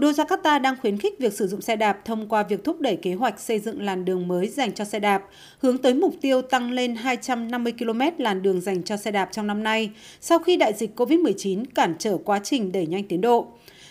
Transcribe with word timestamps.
Thủ 0.00 0.06
đô 0.06 0.12
Jakarta 0.12 0.62
đang 0.62 0.76
khuyến 0.80 0.98
khích 0.98 1.18
việc 1.18 1.32
sử 1.32 1.48
dụng 1.48 1.60
xe 1.60 1.76
đạp 1.76 2.04
thông 2.04 2.28
qua 2.28 2.42
việc 2.42 2.64
thúc 2.64 2.80
đẩy 2.80 2.96
kế 2.96 3.14
hoạch 3.14 3.40
xây 3.40 3.58
dựng 3.58 3.82
làn 3.82 4.04
đường 4.04 4.28
mới 4.28 4.48
dành 4.48 4.72
cho 4.72 4.84
xe 4.84 5.00
đạp, 5.00 5.22
hướng 5.58 5.78
tới 5.78 5.94
mục 5.94 6.14
tiêu 6.20 6.42
tăng 6.42 6.70
lên 6.70 6.94
250 6.94 7.72
km 7.78 8.00
làn 8.18 8.42
đường 8.42 8.60
dành 8.60 8.82
cho 8.82 8.96
xe 8.96 9.10
đạp 9.10 9.28
trong 9.32 9.46
năm 9.46 9.62
nay, 9.62 9.90
sau 10.20 10.38
khi 10.38 10.56
đại 10.56 10.72
dịch 10.72 11.00
COVID-19 11.00 11.64
cản 11.74 11.94
trở 11.98 12.16
quá 12.24 12.40
trình 12.44 12.72
đẩy 12.72 12.86
nhanh 12.86 13.04
tiến 13.04 13.20
độ. 13.20 13.46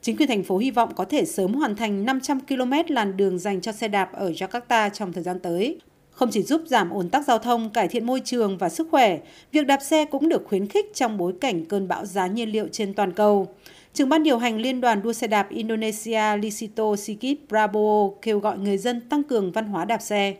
Chính 0.00 0.16
quyền 0.16 0.28
thành 0.28 0.42
phố 0.42 0.58
hy 0.58 0.70
vọng 0.70 0.92
có 0.94 1.04
thể 1.04 1.24
sớm 1.24 1.54
hoàn 1.54 1.76
thành 1.76 2.04
500 2.04 2.40
km 2.40 2.72
làn 2.88 3.16
đường 3.16 3.38
dành 3.38 3.60
cho 3.60 3.72
xe 3.72 3.88
đạp 3.88 4.12
ở 4.12 4.30
Jakarta 4.30 4.90
trong 4.90 5.12
thời 5.12 5.22
gian 5.22 5.38
tới. 5.38 5.78
Không 6.10 6.30
chỉ 6.30 6.42
giúp 6.42 6.62
giảm 6.66 6.90
ồn 6.90 7.08
tắc 7.08 7.26
giao 7.26 7.38
thông, 7.38 7.70
cải 7.70 7.88
thiện 7.88 8.06
môi 8.06 8.20
trường 8.24 8.58
và 8.58 8.68
sức 8.68 8.88
khỏe, 8.90 9.18
việc 9.52 9.66
đạp 9.66 9.78
xe 9.82 10.04
cũng 10.04 10.28
được 10.28 10.42
khuyến 10.48 10.68
khích 10.68 10.94
trong 10.94 11.18
bối 11.18 11.32
cảnh 11.40 11.64
cơn 11.64 11.88
bão 11.88 12.06
giá 12.06 12.26
nhiên 12.26 12.48
liệu 12.48 12.68
trên 12.72 12.94
toàn 12.94 13.12
cầu. 13.12 13.54
Trưởng 13.94 14.08
ban 14.08 14.22
điều 14.22 14.38
hành 14.38 14.58
Liên 14.58 14.80
đoàn 14.80 15.02
đua 15.02 15.12
xe 15.12 15.26
đạp 15.26 15.46
Indonesia 15.50 16.36
Lisito 16.36 16.96
Sigit 16.96 17.38
Prabowo 17.48 18.14
kêu 18.22 18.38
gọi 18.38 18.58
người 18.58 18.78
dân 18.78 19.00
tăng 19.08 19.24
cường 19.24 19.52
văn 19.52 19.66
hóa 19.66 19.84
đạp 19.84 20.02
xe. 20.02 20.36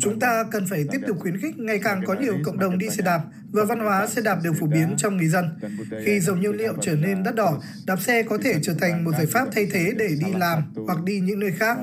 Chúng 0.00 0.20
ta 0.20 0.44
cần 0.50 0.66
phải 0.70 0.84
tiếp 0.92 0.98
tục 1.06 1.16
khuyến 1.20 1.38
khích 1.38 1.58
ngày 1.58 1.78
càng 1.84 2.02
có 2.06 2.14
nhiều 2.14 2.38
cộng 2.44 2.58
đồng 2.58 2.78
đi 2.78 2.88
xe 2.88 3.02
đạp 3.04 3.20
và 3.52 3.64
văn 3.64 3.80
hóa 3.80 4.06
xe 4.06 4.22
đạp 4.22 4.38
được 4.44 4.52
phổ 4.60 4.66
biến 4.66 4.94
trong 4.96 5.16
người 5.16 5.28
dân. 5.28 5.44
Khi 6.04 6.20
dầu 6.20 6.36
nhiên 6.36 6.52
liệu 6.52 6.74
trở 6.80 6.96
nên 6.96 7.22
đắt 7.22 7.34
đỏ, 7.34 7.60
đạp 7.86 7.96
xe 8.00 8.22
có 8.22 8.38
thể 8.44 8.54
trở 8.62 8.74
thành 8.80 9.04
một 9.04 9.12
giải 9.12 9.26
pháp 9.26 9.48
thay 9.52 9.66
thế 9.72 9.92
để 9.98 10.08
đi 10.08 10.32
làm 10.38 10.62
hoặc 10.86 11.04
đi 11.04 11.20
những 11.20 11.40
nơi 11.40 11.50
khác. 11.52 11.78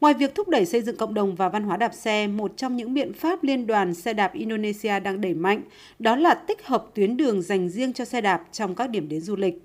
Ngoài 0.00 0.14
việc 0.14 0.34
thúc 0.34 0.48
đẩy 0.48 0.66
xây 0.66 0.82
dựng 0.82 0.96
cộng 0.96 1.14
đồng 1.14 1.34
và 1.34 1.48
văn 1.48 1.62
hóa 1.62 1.76
đạp 1.76 1.94
xe, 1.94 2.26
một 2.26 2.52
trong 2.56 2.76
những 2.76 2.94
biện 2.94 3.12
pháp 3.12 3.44
Liên 3.44 3.66
đoàn 3.66 3.94
xe 3.94 4.14
đạp 4.14 4.32
Indonesia 4.32 5.00
đang 5.00 5.20
đẩy 5.20 5.34
mạnh 5.34 5.62
đó 5.98 6.16
là 6.16 6.34
tích 6.34 6.66
hợp 6.66 6.86
tuyến 6.94 7.16
đường 7.16 7.42
dành 7.42 7.68
riêng 7.68 7.92
cho 7.92 8.04
xe 8.04 8.20
đạp 8.20 8.44
trong 8.52 8.74
các 8.74 8.90
điểm 8.90 9.08
đến 9.08 9.20
du 9.20 9.36
lịch. 9.36 9.62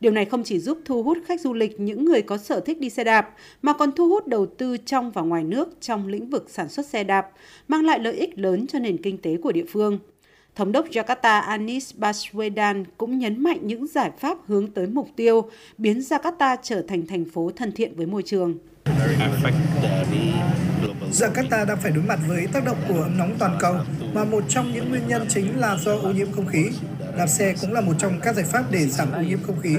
Điều 0.00 0.12
này 0.12 0.24
không 0.24 0.42
chỉ 0.44 0.58
giúp 0.58 0.78
thu 0.84 1.02
hút 1.02 1.18
khách 1.26 1.40
du 1.40 1.52
lịch 1.52 1.80
những 1.80 2.04
người 2.04 2.22
có 2.22 2.36
sở 2.36 2.60
thích 2.60 2.80
đi 2.80 2.90
xe 2.90 3.04
đạp, 3.04 3.34
mà 3.62 3.72
còn 3.72 3.92
thu 3.92 4.08
hút 4.08 4.26
đầu 4.26 4.46
tư 4.46 4.76
trong 4.76 5.10
và 5.10 5.22
ngoài 5.22 5.44
nước 5.44 5.68
trong 5.80 6.08
lĩnh 6.08 6.30
vực 6.30 6.50
sản 6.50 6.68
xuất 6.68 6.86
xe 6.86 7.04
đạp, 7.04 7.30
mang 7.68 7.84
lại 7.84 7.98
lợi 7.98 8.14
ích 8.14 8.38
lớn 8.38 8.66
cho 8.66 8.78
nền 8.78 9.02
kinh 9.02 9.18
tế 9.18 9.36
của 9.36 9.52
địa 9.52 9.64
phương. 9.68 9.98
Thống 10.60 10.72
đốc 10.72 10.86
Jakarta 10.90 11.40
Anies 11.40 11.94
Baswedan 11.94 12.84
cũng 12.98 13.18
nhấn 13.18 13.42
mạnh 13.42 13.58
những 13.62 13.86
giải 13.86 14.10
pháp 14.18 14.38
hướng 14.46 14.70
tới 14.70 14.86
mục 14.86 15.08
tiêu 15.16 15.50
biến 15.78 15.98
Jakarta 15.98 16.56
trở 16.62 16.82
thành 16.88 17.06
thành 17.06 17.24
phố 17.24 17.50
thân 17.56 17.72
thiện 17.72 17.96
với 17.96 18.06
môi 18.06 18.22
trường. 18.22 18.58
Jakarta 21.12 21.66
đang 21.66 21.76
phải 21.82 21.92
đối 21.92 22.04
mặt 22.04 22.18
với 22.28 22.46
tác 22.52 22.64
động 22.64 22.76
của 22.88 23.02
ấm 23.02 23.18
nóng 23.18 23.34
toàn 23.38 23.56
cầu, 23.60 23.74
mà 24.14 24.24
một 24.24 24.44
trong 24.48 24.72
những 24.74 24.88
nguyên 24.88 25.08
nhân 25.08 25.26
chính 25.28 25.60
là 25.60 25.76
do 25.76 25.96
ô 25.96 26.12
nhiễm 26.12 26.32
không 26.32 26.46
khí. 26.46 26.64
Đạp 27.18 27.26
xe 27.26 27.54
cũng 27.60 27.72
là 27.72 27.80
một 27.80 27.94
trong 27.98 28.20
các 28.22 28.34
giải 28.34 28.44
pháp 28.44 28.64
để 28.70 28.86
giảm 28.86 29.12
ô 29.12 29.20
nhiễm 29.20 29.38
không 29.42 29.60
khí. 29.60 29.76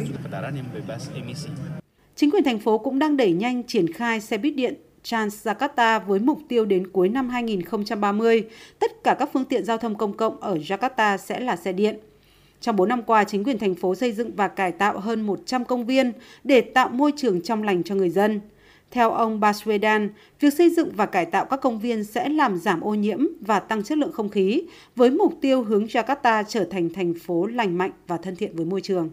Chính 2.15 2.31
quyền 2.31 2.43
thành 2.43 2.59
phố 2.59 2.77
cũng 2.77 2.99
đang 2.99 3.17
đẩy 3.17 3.31
nhanh 3.31 3.63
triển 3.63 3.93
khai 3.93 4.21
xe 4.21 4.37
buýt 4.37 4.55
điện 4.55 4.75
Transjakarta 5.03 5.99
với 5.99 6.19
mục 6.19 6.39
tiêu 6.47 6.65
đến 6.65 6.87
cuối 6.87 7.09
năm 7.09 7.29
2030, 7.29 8.47
tất 8.79 9.03
cả 9.03 9.15
các 9.19 9.29
phương 9.33 9.45
tiện 9.45 9.65
giao 9.65 9.77
thông 9.77 9.95
công 9.95 10.17
cộng 10.17 10.39
ở 10.39 10.55
Jakarta 10.55 11.17
sẽ 11.17 11.39
là 11.39 11.55
xe 11.55 11.73
điện. 11.73 11.99
Trong 12.61 12.75
4 12.75 12.89
năm 12.89 13.03
qua, 13.03 13.23
chính 13.23 13.43
quyền 13.43 13.59
thành 13.59 13.75
phố 13.75 13.95
xây 13.95 14.11
dựng 14.11 14.35
và 14.35 14.47
cải 14.47 14.71
tạo 14.71 14.99
hơn 14.99 15.21
100 15.21 15.65
công 15.65 15.85
viên 15.85 16.11
để 16.43 16.61
tạo 16.61 16.89
môi 16.89 17.11
trường 17.17 17.41
trong 17.41 17.63
lành 17.63 17.83
cho 17.83 17.95
người 17.95 18.09
dân. 18.09 18.41
Theo 18.91 19.11
ông 19.11 19.39
Baswedan, 19.39 20.09
việc 20.39 20.53
xây 20.53 20.69
dựng 20.69 20.89
và 20.95 21.05
cải 21.05 21.25
tạo 21.25 21.45
các 21.45 21.61
công 21.61 21.79
viên 21.79 22.03
sẽ 22.03 22.29
làm 22.29 22.57
giảm 22.57 22.81
ô 22.81 22.93
nhiễm 22.93 23.19
và 23.41 23.59
tăng 23.59 23.83
chất 23.83 23.97
lượng 23.97 24.11
không 24.11 24.29
khí, 24.29 24.63
với 24.95 25.11
mục 25.11 25.33
tiêu 25.41 25.63
hướng 25.63 25.85
Jakarta 25.85 26.43
trở 26.47 26.65
thành 26.65 26.89
thành 26.89 27.13
phố 27.13 27.45
lành 27.45 27.77
mạnh 27.77 27.91
và 28.07 28.17
thân 28.17 28.35
thiện 28.35 28.55
với 28.55 28.65
môi 28.65 28.81
trường. 28.81 29.09